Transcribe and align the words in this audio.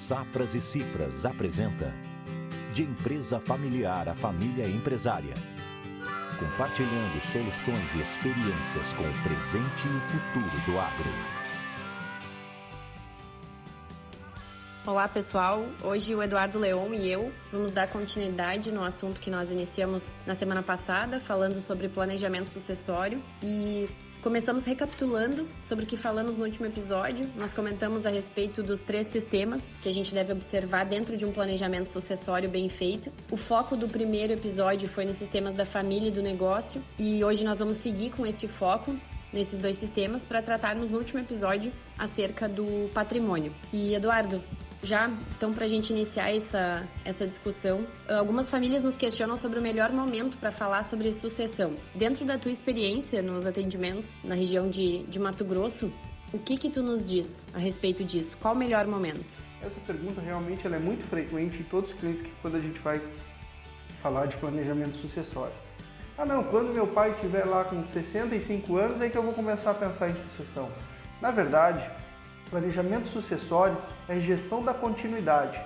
Safras 0.00 0.54
e 0.54 0.62
Cifras 0.62 1.26
apresenta 1.26 1.92
De 2.72 2.82
empresa 2.82 3.38
familiar 3.38 4.08
a 4.08 4.14
família 4.14 4.66
empresária. 4.66 5.34
Compartilhando 6.38 7.20
soluções 7.20 7.94
e 7.94 8.00
experiências 8.00 8.94
com 8.94 9.02
o 9.02 9.22
presente 9.22 9.86
e 9.86 9.90
o 9.90 10.00
futuro 10.00 10.64
do 10.64 10.80
agro. 10.80 11.10
Olá 14.86 15.06
pessoal, 15.06 15.66
hoje 15.84 16.14
o 16.14 16.22
Eduardo 16.22 16.58
Leon 16.58 16.94
e 16.94 17.12
eu 17.12 17.30
vamos 17.52 17.70
dar 17.70 17.86
continuidade 17.88 18.72
no 18.72 18.82
assunto 18.82 19.20
que 19.20 19.30
nós 19.30 19.50
iniciamos 19.50 20.06
na 20.26 20.34
semana 20.34 20.62
passada, 20.62 21.20
falando 21.20 21.60
sobre 21.60 21.90
planejamento 21.90 22.48
sucessório 22.48 23.22
e 23.42 23.86
Começamos 24.22 24.64
recapitulando 24.64 25.48
sobre 25.62 25.86
o 25.86 25.88
que 25.88 25.96
falamos 25.96 26.36
no 26.36 26.44
último 26.44 26.66
episódio. 26.66 27.26
Nós 27.38 27.54
comentamos 27.54 28.04
a 28.04 28.10
respeito 28.10 28.62
dos 28.62 28.80
três 28.80 29.06
sistemas 29.06 29.72
que 29.80 29.88
a 29.88 29.90
gente 29.90 30.12
deve 30.12 30.30
observar 30.30 30.84
dentro 30.84 31.16
de 31.16 31.24
um 31.24 31.32
planejamento 31.32 31.90
sucessório 31.90 32.46
bem 32.46 32.68
feito. 32.68 33.10
O 33.30 33.36
foco 33.38 33.78
do 33.78 33.88
primeiro 33.88 34.34
episódio 34.34 34.90
foi 34.90 35.06
nos 35.06 35.16
sistemas 35.16 35.54
da 35.54 35.64
família 35.64 36.08
e 36.08 36.12
do 36.12 36.20
negócio, 36.20 36.84
e 36.98 37.24
hoje 37.24 37.42
nós 37.44 37.58
vamos 37.58 37.78
seguir 37.78 38.10
com 38.10 38.26
este 38.26 38.46
foco 38.46 38.94
nesses 39.32 39.58
dois 39.58 39.76
sistemas 39.76 40.22
para 40.22 40.42
tratarmos 40.42 40.90
no 40.90 40.98
último 40.98 41.20
episódio 41.20 41.72
acerca 41.96 42.46
do 42.46 42.90
patrimônio. 42.92 43.54
E 43.72 43.94
Eduardo, 43.94 44.44
já, 44.82 45.10
então, 45.36 45.52
para 45.52 45.66
a 45.66 45.68
gente 45.68 45.92
iniciar 45.92 46.34
essa, 46.34 46.88
essa 47.04 47.26
discussão, 47.26 47.86
algumas 48.08 48.48
famílias 48.48 48.82
nos 48.82 48.96
questionam 48.96 49.36
sobre 49.36 49.58
o 49.58 49.62
melhor 49.62 49.92
momento 49.92 50.38
para 50.38 50.50
falar 50.50 50.84
sobre 50.84 51.12
sucessão. 51.12 51.76
Dentro 51.94 52.24
da 52.24 52.38
tua 52.38 52.50
experiência 52.50 53.20
nos 53.20 53.44
atendimentos 53.44 54.18
na 54.24 54.34
região 54.34 54.70
de, 54.70 55.02
de 55.04 55.18
Mato 55.18 55.44
Grosso, 55.44 55.92
o 56.32 56.38
que 56.38 56.56
que 56.56 56.70
tu 56.70 56.82
nos 56.82 57.04
diz 57.04 57.44
a 57.52 57.58
respeito 57.58 58.04
disso? 58.04 58.36
Qual 58.38 58.54
o 58.54 58.56
melhor 58.56 58.86
momento? 58.86 59.36
Essa 59.60 59.80
pergunta 59.80 60.20
realmente 60.20 60.66
ela 60.66 60.76
é 60.76 60.78
muito 60.78 61.06
frequente 61.08 61.58
em 61.58 61.64
todos 61.64 61.90
os 61.90 61.96
clientes 61.98 62.22
que 62.22 62.32
quando 62.40 62.56
a 62.56 62.60
gente 62.60 62.78
vai 62.80 63.00
falar 64.02 64.26
de 64.26 64.36
planejamento 64.38 64.96
sucessório. 64.96 65.54
Ah 66.16 66.24
não, 66.24 66.44
quando 66.44 66.72
meu 66.72 66.86
pai 66.86 67.10
estiver 67.10 67.44
lá 67.44 67.64
com 67.64 67.86
65 67.86 68.76
anos 68.76 69.00
é 69.00 69.10
que 69.10 69.18
eu 69.18 69.22
vou 69.22 69.34
começar 69.34 69.72
a 69.72 69.74
pensar 69.74 70.08
em 70.08 70.14
sucessão. 70.14 70.70
Na 71.20 71.30
verdade, 71.30 71.84
Planejamento 72.50 73.06
sucessório 73.06 73.76
é 74.08 74.18
gestão 74.18 74.62
da 74.62 74.74
continuidade, 74.74 75.60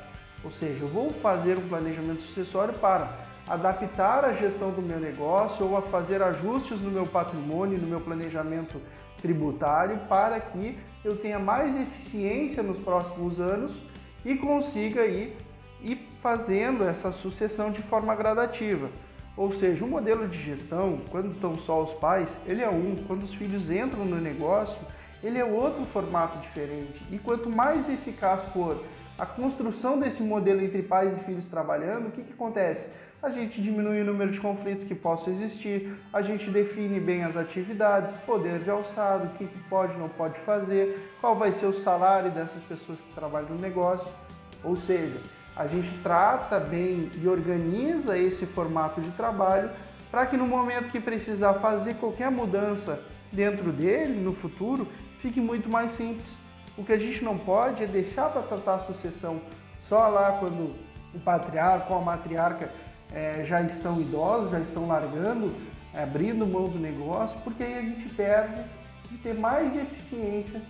ou 0.45 0.51
seja, 0.51 0.85
eu 0.85 0.89
vou 0.89 1.11
fazer 1.11 1.57
um 1.57 1.67
planejamento 1.67 2.21
sucessório 2.21 2.75
para 2.75 3.11
adaptar 3.49 4.23
a 4.23 4.35
gestão 4.35 4.71
do 4.71 4.83
meu 4.83 5.01
negócio 5.01 5.67
ou 5.67 5.79
a 5.79 5.83
fazer 5.83 6.23
ajustes 6.23 6.83
no 6.83 6.91
meu 6.91 7.07
patrimônio, 7.07 7.79
no 7.79 7.87
meu 7.87 8.03
planejamento 8.03 8.79
tributário 9.23 9.99
para 10.09 10.39
que 10.39 10.79
eu 11.03 11.17
tenha 11.17 11.39
mais 11.39 11.75
eficiência 11.75 12.63
nos 12.63 12.79
próximos 12.79 13.41
anos 13.41 13.75
e 14.23 14.35
consiga 14.37 15.07
ir, 15.07 15.35
ir 15.81 16.11
fazendo 16.23 16.87
essa 16.87 17.11
sucessão 17.13 17.71
de 17.71 17.81
forma 17.81 18.15
gradativa. 18.15 18.91
Ou 19.37 19.53
seja, 19.55 19.83
o 19.83 19.89
modelo 19.89 20.29
de 20.29 20.41
gestão, 20.41 21.01
quando 21.11 21.33
estão 21.33 21.55
só 21.57 21.83
os 21.83 21.95
pais, 21.95 22.31
ele 22.47 22.63
é 22.63 22.69
um. 22.69 22.97
Quando 23.07 23.23
os 23.23 23.35
filhos 23.35 23.71
entram 23.71 24.05
no 24.05 24.21
negócio, 24.21 24.79
ele 25.25 25.39
é 25.39 25.45
outro 25.45 25.87
formato 25.87 26.39
diferente. 26.39 27.03
E 27.11 27.19
quanto 27.19 27.49
mais 27.49 27.89
eficaz 27.89 28.45
for 28.53 28.85
a 29.19 29.25
construção 29.25 29.99
desse 29.99 30.23
modelo 30.23 30.61
entre 30.61 30.83
pais 30.83 31.17
e 31.17 31.21
filhos 31.25 31.47
trabalhando, 31.47 32.09
o 32.09 32.11
que, 32.11 32.23
que 32.23 32.33
acontece? 32.33 32.91
A 33.23 33.31
gente 33.31 33.63
diminui 33.63 34.03
o 34.03 34.05
número 34.05 34.31
de 34.31 34.39
conflitos 34.39 34.85
que 34.85 34.95
possam 34.95 35.33
existir, 35.33 35.97
a 36.13 36.21
gente 36.21 36.51
define 36.51 37.01
bem 37.01 37.25
as 37.25 37.39
atividades, 37.39 38.13
poder 38.27 38.59
de 38.59 38.69
alçado, 38.69 39.29
o 39.29 39.31
que, 39.31 39.47
que 39.47 39.59
pode 39.61 39.95
e 39.95 39.99
não 39.99 40.11
pode 40.11 40.39
fazer, 40.41 41.11
qual 41.23 41.35
vai 41.35 41.51
ser 41.51 41.67
o 41.67 41.73
salário 41.73 42.31
dessas 42.31 42.63
pessoas 42.65 43.01
que 43.01 43.15
trabalham 43.15 43.49
no 43.49 43.59
negócio. 43.59 44.07
Ou 44.63 44.77
seja, 44.77 45.19
a 45.57 45.67
gente 45.67 45.89
trata 46.03 46.61
bem 46.61 47.11
e 47.15 47.27
organiza 47.27 48.19
esse 48.19 48.45
formato 48.45 49.01
de 49.01 49.11
trabalho 49.13 49.71
para 50.11 50.27
que 50.27 50.37
no 50.37 50.47
momento 50.47 50.91
que 50.91 51.01
precisar 51.01 51.55
fazer 51.55 51.95
qualquer 51.95 52.31
mudança 52.31 53.01
dentro 53.33 53.73
dele 53.73 54.21
no 54.21 54.33
futuro, 54.33 54.87
fique 55.25 55.41
muito 55.41 55.71
mais 55.71 55.93
simples. 55.93 56.37
O 56.77 56.85
que 56.85 56.93
a 56.93 56.99
gente 56.99 57.25
não 57.25 57.39
pode 57.39 57.83
é 57.83 57.87
deixar 57.87 58.29
para 58.29 58.43
tratar 58.43 58.75
a 58.75 58.79
sucessão 58.81 59.41
só 59.81 60.07
lá 60.09 60.33
quando 60.33 60.75
o 61.15 61.21
patriarca 61.21 61.95
ou 61.95 61.99
a 61.99 62.03
matriarca 62.03 62.71
é, 63.11 63.43
já 63.47 63.63
estão 63.63 63.99
idosos, 63.99 64.51
já 64.51 64.61
estão 64.61 64.87
largando, 64.87 65.55
é, 65.95 66.03
abrindo 66.03 66.47
mão 66.47 66.69
do 66.69 66.79
negócio, 66.79 67.39
porque 67.43 67.63
aí 67.63 67.79
a 67.79 67.83
gente 67.83 68.07
perde 68.11 68.63
de 69.11 69.17
ter 69.17 69.35
mais 69.35 69.75
eficiência 69.75 70.61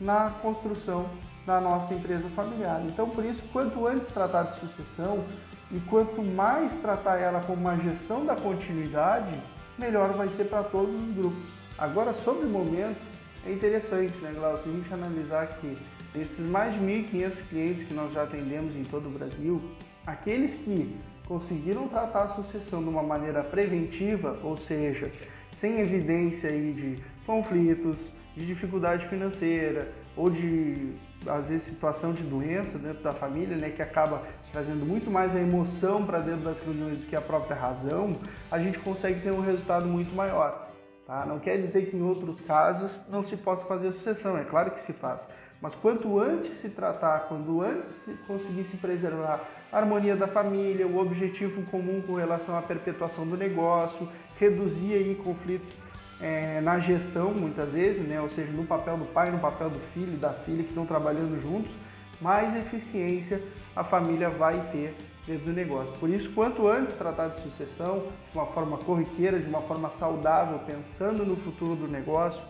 na 0.00 0.30
construção 0.42 1.08
da 1.46 1.60
nossa 1.60 1.94
empresa 1.94 2.28
familiar. 2.30 2.82
Então, 2.86 3.08
por 3.08 3.24
isso, 3.24 3.44
quanto 3.52 3.86
antes 3.86 4.08
tratar 4.08 4.44
de 4.44 4.58
sucessão 4.58 5.24
e 5.70 5.78
quanto 5.80 6.20
mais 6.20 6.72
tratar 6.78 7.18
ela 7.18 7.40
como 7.42 7.60
uma 7.60 7.76
gestão 7.76 8.24
da 8.26 8.34
continuidade, 8.34 9.32
melhor 9.78 10.14
vai 10.14 10.28
ser 10.28 10.44
para 10.44 10.64
todos 10.64 10.94
os 10.94 11.14
grupos. 11.14 11.44
Agora, 11.78 12.12
sobre 12.12 12.46
o 12.46 12.48
momento, 12.48 13.09
é 13.46 13.52
interessante, 13.52 14.16
né, 14.18 14.32
Glaucio, 14.34 14.64
se 14.64 14.68
a 14.68 14.72
gente 14.72 14.94
analisar 14.94 15.46
que 15.58 15.76
esses 16.14 16.44
mais 16.46 16.74
de 16.74 16.80
1.500 16.80 17.48
clientes 17.48 17.86
que 17.86 17.94
nós 17.94 18.12
já 18.12 18.24
atendemos 18.24 18.74
em 18.76 18.82
todo 18.84 19.06
o 19.06 19.10
Brasil, 19.10 19.62
aqueles 20.06 20.54
que 20.54 20.96
conseguiram 21.26 21.88
tratar 21.88 22.24
a 22.24 22.28
sucessão 22.28 22.82
de 22.82 22.88
uma 22.88 23.02
maneira 23.02 23.42
preventiva, 23.42 24.38
ou 24.42 24.56
seja, 24.56 25.10
sem 25.56 25.80
evidência 25.80 26.50
aí 26.50 26.72
de 26.72 27.02
conflitos, 27.24 27.96
de 28.36 28.46
dificuldade 28.46 29.06
financeira 29.08 29.92
ou 30.16 30.30
de 30.30 30.92
às 31.26 31.48
vezes 31.48 31.68
situação 31.68 32.12
de 32.12 32.22
doença 32.22 32.78
dentro 32.78 33.02
da 33.02 33.12
família, 33.12 33.56
né, 33.56 33.70
que 33.70 33.82
acaba 33.82 34.22
trazendo 34.52 34.84
muito 34.84 35.10
mais 35.10 35.36
a 35.36 35.40
emoção 35.40 36.04
para 36.04 36.18
dentro 36.18 36.40
das 36.40 36.60
reuniões 36.60 36.98
do 36.98 37.06
que 37.06 37.14
a 37.14 37.20
própria 37.20 37.54
razão, 37.54 38.16
a 38.50 38.58
gente 38.58 38.78
consegue 38.78 39.20
ter 39.20 39.30
um 39.30 39.40
resultado 39.40 39.86
muito 39.86 40.14
maior. 40.14 40.69
Tá? 41.10 41.26
Não 41.26 41.40
quer 41.40 41.60
dizer 41.60 41.90
que 41.90 41.96
em 41.96 42.02
outros 42.04 42.40
casos 42.40 42.88
não 43.08 43.24
se 43.24 43.36
possa 43.36 43.64
fazer 43.64 43.88
a 43.88 43.92
sucessão, 43.92 44.38
é 44.38 44.44
claro 44.44 44.70
que 44.70 44.78
se 44.82 44.92
faz. 44.92 45.26
Mas 45.60 45.74
quanto 45.74 46.20
antes 46.20 46.56
se 46.58 46.68
tratar, 46.68 47.26
quando 47.26 47.60
antes 47.60 47.90
se 47.90 48.12
conseguir 48.28 48.62
se 48.62 48.76
preservar 48.76 49.40
a 49.72 49.76
harmonia 49.76 50.14
da 50.14 50.28
família, 50.28 50.86
o 50.86 50.98
objetivo 50.98 51.64
comum 51.64 52.00
com 52.00 52.14
relação 52.14 52.56
à 52.56 52.62
perpetuação 52.62 53.26
do 53.26 53.36
negócio, 53.36 54.08
reduzir 54.38 54.94
aí 54.94 55.16
conflitos 55.16 55.74
é, 56.20 56.60
na 56.60 56.78
gestão 56.78 57.32
muitas 57.32 57.72
vezes, 57.72 58.06
né? 58.06 58.20
ou 58.20 58.28
seja, 58.28 58.52
no 58.52 58.64
papel 58.64 58.96
do 58.96 59.06
pai, 59.06 59.32
no 59.32 59.40
papel 59.40 59.68
do 59.68 59.80
filho, 59.80 60.16
da 60.16 60.32
filha 60.32 60.62
que 60.62 60.68
estão 60.68 60.86
trabalhando 60.86 61.42
juntos, 61.42 61.72
mais 62.20 62.54
eficiência 62.54 63.42
a 63.74 63.82
família 63.82 64.30
vai 64.30 64.60
ter 64.70 64.94
dentro 65.26 65.46
do 65.46 65.52
negócio. 65.52 65.92
Por 65.98 66.08
isso, 66.08 66.30
quanto 66.32 66.66
antes 66.68 66.94
tratar 66.94 67.28
de 67.28 67.40
sucessão, 67.40 68.06
de 68.32 68.38
uma 68.38 68.46
forma 68.46 68.78
corriqueira, 68.78 69.38
de 69.38 69.48
uma 69.48 69.62
forma 69.62 69.90
saudável, 69.90 70.58
pensando 70.60 71.24
no 71.24 71.36
futuro 71.36 71.76
do 71.76 71.88
negócio, 71.88 72.42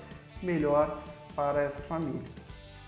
melhor 0.43 1.03
para 1.35 1.63
essa 1.63 1.81
família. 1.83 2.23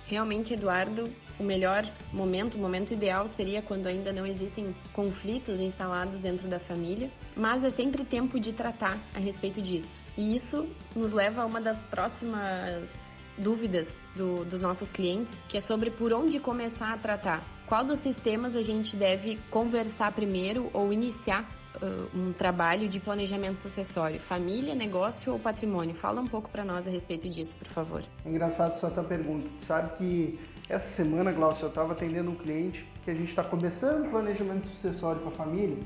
Realmente, 0.07 0.53
Eduardo, 0.53 1.05
o 1.39 1.43
melhor 1.43 1.85
momento, 2.13 2.57
o 2.57 2.61
momento 2.61 2.93
ideal 2.93 3.27
seria 3.27 3.63
quando 3.63 3.87
ainda 3.87 4.13
não 4.13 4.27
existem 4.27 4.75
conflitos 4.93 5.61
instalados 5.61 6.21
dentro 6.21 6.49
da 6.49 6.59
família, 6.59 7.11
mas 7.37 7.65
é 7.65 7.71
sempre 7.71 8.05
tempo 8.05 8.39
de 8.39 8.53
tratar 8.53 9.01
a 9.15 9.19
respeito 9.19 9.63
disso. 9.63 10.03
E 10.17 10.35
isso 10.35 10.69
nos 10.95 11.13
leva 11.13 11.43
a 11.43 11.47
uma 11.47 11.61
das 11.61 11.81
próximas 11.85 12.93
dúvidas 13.39 14.03
do, 14.15 14.45
dos 14.45 14.61
nossos 14.61 14.91
clientes, 14.91 15.41
que 15.49 15.57
é 15.57 15.61
sobre 15.61 15.91
por 15.91 16.13
onde 16.13 16.39
começar 16.39 16.93
a 16.93 16.99
tratar. 16.99 17.43
Qual 17.73 17.87
dos 17.87 18.01
sistemas 18.01 18.55
a 18.55 18.61
gente 18.61 18.95
deve 18.95 19.39
conversar 19.51 20.13
primeiro 20.13 20.69
ou 20.75 20.93
iniciar 20.93 21.49
uh, 21.77 22.19
um 22.19 22.31
trabalho 22.31 22.87
de 22.87 23.01
planejamento 23.01 23.59
sucessório? 23.59 24.21
Família, 24.21 24.75
negócio 24.75 25.33
ou 25.33 25.39
patrimônio? 25.39 25.95
Fala 25.95 26.21
um 26.21 26.27
pouco 26.27 26.51
para 26.51 26.67
nós 26.67 26.87
a 26.87 26.91
respeito 26.91 27.31
disso, 27.31 27.57
por 27.57 27.69
favor. 27.69 28.05
É 28.27 28.29
engraçado 28.29 28.79
só 28.79 28.89
a 28.89 28.91
tua 28.91 29.05
pergunta. 29.05 29.49
Tu 29.57 29.65
sabe 29.65 29.97
que 29.97 30.39
essa 30.69 30.87
semana, 30.87 31.33
Glaucio, 31.33 31.65
eu 31.65 31.71
estava 31.71 31.95
atendendo 31.95 32.31
um 32.31 32.35
cliente 32.35 32.87
que 33.07 33.11
a 33.11 33.15
gente 33.15 33.31
está 33.31 33.43
começando 33.43 34.05
o 34.05 34.11
planejamento 34.11 34.67
sucessório 34.67 35.23
com 35.23 35.31
a 35.31 35.33
família 35.33 35.79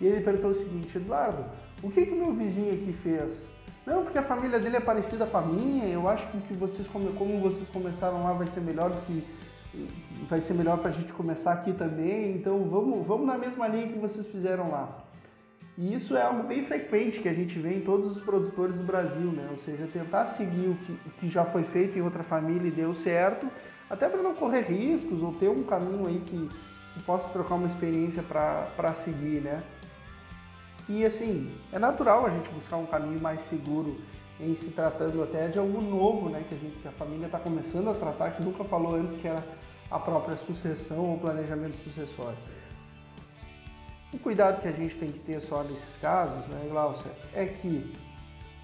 e 0.00 0.06
ele 0.06 0.20
perguntou 0.20 0.52
o 0.52 0.54
seguinte, 0.54 0.96
Eduardo, 0.96 1.44
o 1.82 1.90
que 1.90 2.06
que 2.06 2.14
meu 2.14 2.32
vizinho 2.32 2.72
aqui 2.72 2.92
fez? 2.92 3.44
Não, 3.84 4.04
porque 4.04 4.18
a 4.18 4.22
família 4.22 4.60
dele 4.60 4.76
é 4.76 4.80
parecida 4.80 5.26
com 5.26 5.36
a 5.36 5.42
minha, 5.42 5.86
eu 5.86 6.08
acho 6.08 6.28
que 6.28 6.54
vocês, 6.54 6.86
como 6.86 7.40
vocês 7.40 7.68
começaram 7.70 8.22
lá 8.22 8.32
vai 8.34 8.46
ser 8.46 8.60
melhor 8.60 8.90
do 8.90 9.00
que 9.04 9.24
vai 10.28 10.40
ser 10.40 10.54
melhor 10.54 10.78
para 10.78 10.90
a 10.90 10.92
gente 10.92 11.12
começar 11.12 11.52
aqui 11.52 11.72
também, 11.72 12.32
então 12.36 12.64
vamos, 12.64 13.06
vamos 13.06 13.26
na 13.26 13.36
mesma 13.36 13.68
linha 13.68 13.88
que 13.88 13.98
vocês 13.98 14.26
fizeram 14.26 14.70
lá. 14.70 15.04
E 15.76 15.92
isso 15.92 16.16
é 16.16 16.22
algo 16.22 16.44
bem 16.44 16.64
frequente 16.64 17.20
que 17.20 17.28
a 17.28 17.34
gente 17.34 17.58
vê 17.58 17.74
em 17.74 17.80
todos 17.80 18.16
os 18.16 18.22
produtores 18.22 18.78
do 18.78 18.84
Brasil, 18.84 19.32
né? 19.32 19.48
Ou 19.50 19.56
seja, 19.56 19.88
tentar 19.92 20.26
seguir 20.26 20.68
o 20.68 20.74
que, 20.76 20.92
o 20.92 21.10
que 21.18 21.28
já 21.28 21.44
foi 21.44 21.64
feito 21.64 21.98
em 21.98 22.02
outra 22.02 22.22
família 22.22 22.68
e 22.68 22.70
deu 22.70 22.94
certo, 22.94 23.48
até 23.90 24.08
para 24.08 24.22
não 24.22 24.34
correr 24.34 24.62
riscos 24.62 25.20
ou 25.20 25.32
ter 25.32 25.48
um 25.48 25.64
caminho 25.64 26.06
aí 26.06 26.22
que, 26.24 26.48
que 26.94 27.02
possa 27.02 27.32
trocar 27.32 27.56
uma 27.56 27.66
experiência 27.66 28.22
para 28.22 28.94
seguir, 28.94 29.40
né? 29.40 29.62
E 30.88 31.04
assim, 31.04 31.50
é 31.72 31.78
natural 31.78 32.26
a 32.26 32.30
gente 32.30 32.50
buscar 32.50 32.76
um 32.76 32.86
caminho 32.86 33.20
mais 33.20 33.40
seguro 33.42 34.00
em 34.38 34.54
se 34.54 34.70
tratando 34.70 35.22
até 35.22 35.48
de 35.48 35.58
algo 35.58 35.80
novo, 35.80 36.28
né, 36.28 36.44
que 36.48 36.54
a, 36.54 36.58
gente, 36.58 36.76
que 36.78 36.88
a 36.88 36.92
família 36.92 37.26
está 37.26 37.38
começando 37.38 37.88
a 37.88 37.94
tratar, 37.94 38.32
que 38.32 38.42
nunca 38.42 38.64
falou 38.64 38.94
antes 38.96 39.16
que 39.16 39.26
era 39.26 39.42
a 39.90 39.98
própria 39.98 40.36
sucessão 40.36 41.10
ou 41.10 41.18
planejamento 41.18 41.76
sucessório. 41.78 42.36
O 44.12 44.18
cuidado 44.18 44.60
que 44.60 44.68
a 44.68 44.72
gente 44.72 44.96
tem 44.96 45.10
que 45.10 45.18
ter 45.20 45.40
só 45.40 45.62
nesses 45.62 45.96
casos, 45.96 46.46
né, 46.46 46.66
Glaucia, 46.68 47.10
é 47.32 47.46
que 47.46 47.92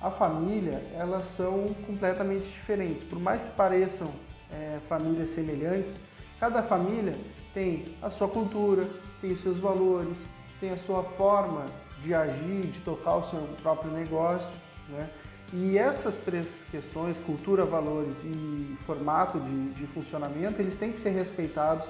a 0.01 0.11
família, 0.11 0.83
elas 0.95 1.27
são 1.27 1.75
completamente 1.87 2.45
diferentes. 2.45 3.05
Por 3.05 3.19
mais 3.19 3.43
que 3.43 3.51
pareçam 3.51 4.11
é, 4.51 4.79
famílias 4.89 5.31
semelhantes, 5.31 5.95
cada 6.39 6.63
família 6.63 7.15
tem 7.53 7.97
a 8.01 8.09
sua 8.09 8.29
cultura, 8.29 8.89
tem 9.21 9.33
os 9.33 9.41
seus 9.41 9.59
valores, 9.59 10.19
tem 10.59 10.71
a 10.71 10.77
sua 10.77 11.03
forma 11.03 11.67
de 12.03 12.15
agir, 12.15 12.67
de 12.67 12.81
tocar 12.81 13.17
o 13.17 13.25
seu 13.25 13.41
próprio 13.63 13.91
negócio, 13.91 14.53
né? 14.89 15.09
E 15.53 15.77
essas 15.77 16.19
três 16.19 16.65
questões, 16.71 17.19
cultura, 17.19 17.65
valores 17.65 18.23
e 18.25 18.77
formato 18.87 19.41
de, 19.41 19.71
de 19.71 19.87
funcionamento, 19.89 20.63
eles 20.63 20.77
têm 20.77 20.93
que 20.93 20.99
ser 20.99 21.11
respeitados 21.11 21.89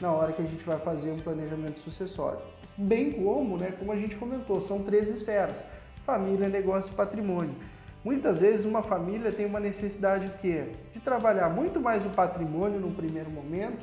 na 0.00 0.10
hora 0.10 0.32
que 0.32 0.40
a 0.40 0.44
gente 0.46 0.64
vai 0.64 0.78
fazer 0.78 1.10
um 1.10 1.18
planejamento 1.18 1.78
sucessório. 1.80 2.40
Bem 2.76 3.12
como, 3.12 3.58
né, 3.58 3.74
como 3.78 3.92
a 3.92 3.96
gente 3.96 4.16
comentou, 4.16 4.60
são 4.62 4.82
três 4.82 5.10
esferas: 5.10 5.64
família, 6.06 6.48
negócio 6.48 6.90
e 6.90 6.96
patrimônio. 6.96 7.54
Muitas 8.02 8.40
vezes 8.40 8.66
uma 8.66 8.82
família 8.82 9.30
tem 9.30 9.46
uma 9.46 9.60
necessidade 9.60 10.26
de 10.26 10.38
quê? 10.38 10.72
De 10.92 10.98
trabalhar 10.98 11.50
muito 11.50 11.78
mais 11.80 12.04
o 12.04 12.10
patrimônio 12.10 12.80
no 12.80 12.90
primeiro 12.90 13.30
momento 13.30 13.82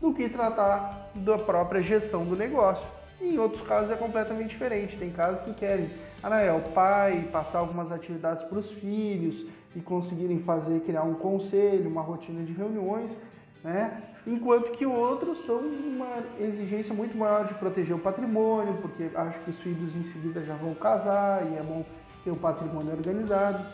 do 0.00 0.12
que 0.12 0.28
tratar 0.28 1.10
da 1.14 1.38
própria 1.38 1.80
gestão 1.80 2.24
do 2.24 2.36
negócio. 2.36 2.86
E 3.20 3.34
em 3.34 3.38
outros 3.38 3.62
casos 3.62 3.90
é 3.90 3.96
completamente 3.96 4.50
diferente. 4.50 4.96
Tem 4.96 5.10
casos 5.10 5.42
que 5.42 5.54
querem, 5.54 5.90
ah, 6.22 6.30
não, 6.30 6.36
é 6.36 6.52
o 6.52 6.60
pai 6.60 7.28
passar 7.32 7.58
algumas 7.58 7.90
atividades 7.90 8.42
para 8.44 8.58
os 8.58 8.70
filhos 8.70 9.44
e 9.74 9.80
conseguirem 9.80 10.38
fazer, 10.38 10.80
criar 10.80 11.02
um 11.02 11.14
conselho, 11.14 11.88
uma 11.88 12.02
rotina 12.02 12.42
de 12.44 12.52
reuniões, 12.52 13.16
né? 13.62 14.02
Enquanto 14.26 14.72
que 14.72 14.84
outros 14.84 15.38
estão 15.38 15.56
uma 15.58 16.22
exigência 16.38 16.94
muito 16.94 17.16
maior 17.16 17.46
de 17.46 17.54
proteger 17.54 17.96
o 17.96 17.98
patrimônio, 17.98 18.74
porque 18.74 19.10
acho 19.14 19.40
que 19.40 19.50
os 19.50 19.58
filhos 19.58 19.96
em 19.96 20.04
seguida 20.04 20.44
já 20.44 20.54
vão 20.54 20.74
casar 20.74 21.46
e 21.50 21.56
é 21.56 21.62
bom 21.62 21.84
ter 22.22 22.30
o 22.30 22.36
patrimônio 22.36 22.92
organizado. 22.92 23.64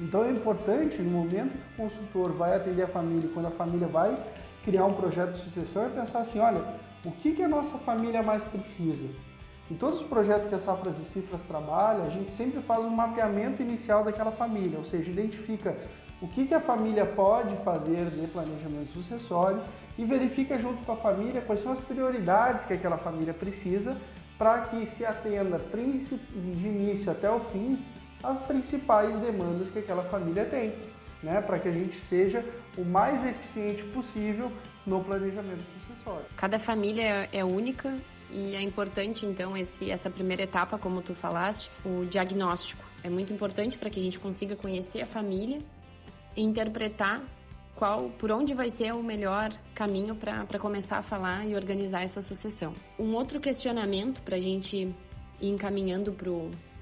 Então 0.00 0.24
é 0.24 0.30
importante, 0.30 1.00
no 1.00 1.10
momento 1.10 1.52
que 1.52 1.82
o 1.82 1.84
consultor 1.84 2.32
vai 2.32 2.56
atender 2.56 2.82
a 2.82 2.88
família, 2.88 3.30
quando 3.32 3.46
a 3.46 3.50
família 3.52 3.86
vai 3.86 4.16
criar 4.64 4.84
um 4.86 4.94
projeto 4.94 5.32
de 5.32 5.38
sucessão, 5.38 5.84
é 5.84 5.88
pensar 5.88 6.20
assim, 6.20 6.40
olha, 6.40 6.64
o 7.04 7.10
que, 7.12 7.32
que 7.32 7.42
a 7.42 7.48
nossa 7.48 7.78
família 7.78 8.22
mais 8.22 8.44
precisa? 8.44 9.06
Em 9.70 9.74
todos 9.74 10.00
os 10.00 10.06
projetos 10.06 10.48
que 10.48 10.54
a 10.54 10.58
Safras 10.58 10.98
e 10.98 11.04
Cifras 11.04 11.42
trabalha, 11.42 12.04
a 12.04 12.10
gente 12.10 12.30
sempre 12.30 12.60
faz 12.60 12.84
um 12.84 12.90
mapeamento 12.90 13.62
inicial 13.62 14.04
daquela 14.04 14.30
família, 14.30 14.78
ou 14.78 14.84
seja, 14.84 15.10
identifica 15.10 15.76
o 16.20 16.28
que, 16.28 16.46
que 16.46 16.54
a 16.54 16.60
família 16.60 17.04
pode 17.04 17.56
fazer 17.56 18.06
de 18.06 18.26
planejamento 18.26 18.92
sucessório 18.92 19.62
e 19.98 20.04
verifica 20.04 20.58
junto 20.58 20.84
com 20.84 20.92
a 20.92 20.96
família 20.96 21.40
quais 21.40 21.60
são 21.60 21.72
as 21.72 21.80
prioridades 21.80 22.64
que 22.64 22.72
aquela 22.72 22.96
família 22.96 23.34
precisa 23.34 23.96
para 24.38 24.62
que 24.62 24.86
se 24.86 25.04
atenda 25.04 25.58
de 25.58 26.66
início 26.66 27.10
até 27.10 27.30
o 27.30 27.38
fim 27.38 27.78
as 28.22 28.38
principais 28.40 29.18
demandas 29.18 29.70
que 29.70 29.78
aquela 29.78 30.02
família 30.04 30.46
tem, 30.46 30.72
né? 31.24 31.40
para 31.40 31.58
que 31.58 31.68
a 31.68 31.72
gente 31.72 31.98
seja 32.00 32.44
o 32.76 32.84
mais 32.84 33.24
eficiente 33.24 33.82
possível 33.84 34.52
no 34.86 35.02
planejamento 35.02 35.62
sucessório. 35.80 36.26
Cada 36.36 36.58
família 36.58 37.28
é 37.32 37.44
única 37.44 37.96
e 38.30 38.54
é 38.54 38.62
importante 38.62 39.24
então 39.24 39.56
esse, 39.56 39.90
essa 39.90 40.10
primeira 40.10 40.42
etapa, 40.42 40.78
como 40.78 41.00
tu 41.02 41.14
falaste, 41.14 41.70
o 41.84 42.04
diagnóstico. 42.04 42.84
É 43.02 43.08
muito 43.08 43.32
importante 43.32 43.78
para 43.78 43.90
que 43.90 43.98
a 43.98 44.02
gente 44.02 44.18
consiga 44.20 44.54
conhecer 44.54 45.02
a 45.02 45.06
família 45.06 45.60
e 46.36 46.42
interpretar 46.42 47.22
qual, 47.74 48.10
por 48.10 48.30
onde 48.30 48.54
vai 48.54 48.68
ser 48.70 48.92
o 48.92 49.02
melhor 49.02 49.50
caminho 49.74 50.14
para 50.14 50.58
começar 50.58 50.98
a 50.98 51.02
falar 51.02 51.46
e 51.46 51.54
organizar 51.54 52.02
essa 52.02 52.20
sucessão. 52.20 52.72
Um 52.98 53.14
outro 53.14 53.40
questionamento 53.40 54.22
para 54.22 54.36
a 54.36 54.40
gente 54.40 54.76
ir 55.40 55.48
encaminhando 55.48 56.12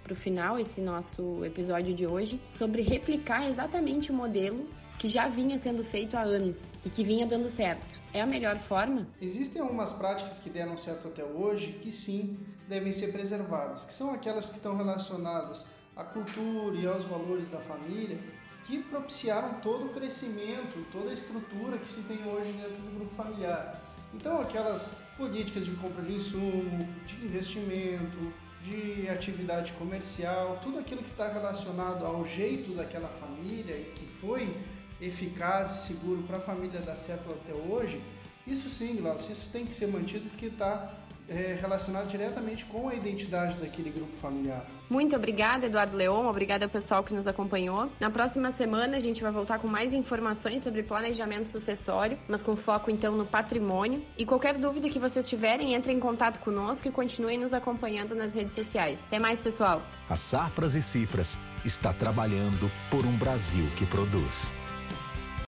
para 0.03 0.13
o 0.13 0.17
final 0.17 0.59
esse 0.59 0.81
nosso 0.81 1.45
episódio 1.45 1.95
de 1.95 2.07
hoje 2.07 2.41
sobre 2.59 2.83
replicar 2.83 3.49
exatamente 3.49 4.11
o 4.11 4.15
modelo 4.15 4.69
que 4.99 5.09
já 5.09 5.29
vinha 5.29 5.59
sendo 5.59 5.83
feito 5.83 6.17
há 6.17 6.23
anos 6.23 6.73
e 6.85 6.91
que 6.91 7.03
vinha 7.03 7.27
dando 7.27 7.49
certo. 7.49 8.01
É 8.13 8.21
a 8.21 8.27
melhor 8.27 8.59
forma? 8.61 9.07
Existem 9.21 9.61
algumas 9.61 9.93
práticas 9.93 10.39
que 10.39 10.49
deram 10.49 10.77
certo 10.79 11.09
até 11.09 11.25
hoje 11.25 11.73
que 11.81 11.91
sim 11.91 12.39
devem 12.69 12.93
ser 12.93 13.11
preservadas, 13.11 13.85
que 13.85 13.93
são 13.93 14.13
aquelas 14.13 14.49
que 14.49 14.57
estão 14.57 14.77
relacionadas 14.77 15.67
à 15.97 16.05
cultura 16.05 16.77
e 16.77 16.87
aos 16.87 17.05
valores 17.05 17.51
da 17.51 17.59
família 17.59 18.19
que 18.65 18.81
propiciaram 18.85 19.55
todo 19.55 19.87
o 19.87 19.89
crescimento, 19.89 20.87
toda 20.93 21.11
a 21.11 21.15
estrutura 21.15 21.79
que 21.79 21.89
se 21.89 22.03
tem 22.03 22.19
hoje 22.25 22.53
dentro 22.53 22.81
do 22.83 22.97
grupo 22.97 23.15
familiar. 23.17 23.81
Então, 24.15 24.41
aquelas 24.41 24.91
políticas 25.17 25.65
de 25.65 25.73
compra 25.73 26.03
de 26.03 26.15
insumo, 26.15 26.87
de 27.07 27.27
investimento, 27.27 28.33
de 28.63 29.09
atividade 29.09 29.73
comercial, 29.73 30.59
tudo 30.63 30.79
aquilo 30.79 31.03
que 31.03 31.11
está 31.11 31.33
relacionado 31.33 32.05
ao 32.07 32.25
jeito 32.27 32.75
daquela 32.75 33.09
família 33.09 33.75
e 33.75 33.93
que 33.95 34.07
foi 34.07 34.57
eficaz 35.01 35.71
e 35.71 35.87
seguro 35.89 36.23
para 36.23 36.37
a 36.37 36.41
família 36.41 36.81
dar 36.81 36.97
certo 36.97 37.31
até 37.31 37.53
hoje, 37.53 38.01
isso 38.47 38.69
sim, 38.69 38.97
Glaucio, 38.97 39.33
isso 39.33 39.51
tem 39.51 39.67
que 39.67 39.75
ser 39.75 39.89
mantido 39.89 40.29
porque 40.31 40.47
está 40.47 40.95
é, 41.29 41.57
relacionado 41.61 42.09
diretamente 42.09 42.65
com 42.67 42.89
a 42.89 42.95
identidade 42.95 43.59
daquele 43.59 43.91
grupo 43.91 44.15
familiar. 44.17 44.67
Muito 44.91 45.17
obrigada, 45.17 45.67
Eduardo 45.67 45.97
Leon. 45.97 46.29
Obrigada 46.29 46.67
ao 46.67 46.71
pessoal 46.71 47.03
que 47.03 47.15
nos 47.15 47.27
acompanhou. 47.27 47.91
Na 47.99 48.11
próxima 48.11 48.51
semana 48.51 48.97
a 48.97 49.01
gente 49.01 49.23
vai 49.23 49.33
voltar 49.33 49.59
com 49.59 49.67
mais 49.67 49.95
informações 49.95 50.63
sobre 50.63 50.83
planejamento 50.83 51.49
sucessório, 51.49 52.19
mas 52.29 52.43
com 52.43 52.55
foco 52.55 52.91
então 52.91 53.17
no 53.17 53.25
patrimônio. 53.25 54.05
E 54.19 54.27
qualquer 54.27 54.59
dúvida 54.59 54.91
que 54.91 54.99
vocês 54.99 55.27
tiverem, 55.27 55.75
entre 55.75 55.93
em 55.93 56.01
contato 56.01 56.41
conosco 56.41 56.87
e 56.87 56.93
continuem 56.93 57.39
nos 57.39 57.55
acompanhando 57.55 58.15
nas 58.15 58.35
redes 58.35 58.55
sociais. 58.55 59.03
Até 59.07 59.19
mais, 59.19 59.41
pessoal. 59.41 59.83
A 60.11 60.17
Safras 60.17 60.75
e 60.75 60.83
Cifras 60.83 61.39
está 61.65 61.93
trabalhando 61.93 62.71
por 62.91 63.07
um 63.07 63.17
Brasil 63.17 63.67
que 63.79 63.87
produz. 63.87 64.53